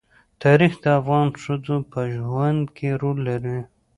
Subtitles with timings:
[0.43, 3.59] تاریخ د افغان ښځو په ژوند کې رول لري.